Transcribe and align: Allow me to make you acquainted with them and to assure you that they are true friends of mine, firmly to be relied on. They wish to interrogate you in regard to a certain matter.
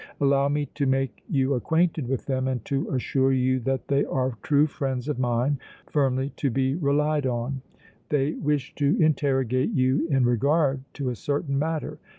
Allow 0.19 0.47
me 0.49 0.65
to 0.65 0.87
make 0.87 1.23
you 1.29 1.53
acquainted 1.53 2.07
with 2.07 2.25
them 2.25 2.47
and 2.47 2.65
to 2.65 2.89
assure 2.89 3.31
you 3.31 3.59
that 3.59 3.87
they 3.87 4.03
are 4.03 4.35
true 4.41 4.65
friends 4.65 5.07
of 5.07 5.19
mine, 5.19 5.59
firmly 5.85 6.31
to 6.37 6.49
be 6.49 6.73
relied 6.73 7.27
on. 7.27 7.61
They 8.09 8.31
wish 8.33 8.73
to 8.77 8.97
interrogate 8.99 9.69
you 9.73 10.07
in 10.09 10.25
regard 10.25 10.81
to 10.95 11.09
a 11.11 11.15
certain 11.15 11.59
matter. 11.59 11.99